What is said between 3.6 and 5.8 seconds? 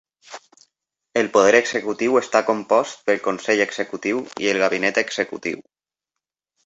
Executiu i el Gabinet Executiu.